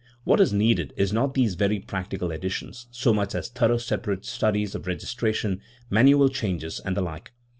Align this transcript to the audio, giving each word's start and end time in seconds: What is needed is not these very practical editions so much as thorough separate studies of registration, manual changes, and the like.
What 0.23 0.39
is 0.41 0.51
needed 0.51 0.95
is 0.97 1.13
not 1.13 1.35
these 1.35 1.53
very 1.53 1.77
practical 1.79 2.31
editions 2.31 2.87
so 2.89 3.13
much 3.13 3.35
as 3.35 3.49
thorough 3.49 3.77
separate 3.77 4.25
studies 4.25 4.73
of 4.73 4.87
registration, 4.87 5.61
manual 5.91 6.27
changes, 6.29 6.79
and 6.83 6.97
the 6.97 7.01
like. 7.01 7.31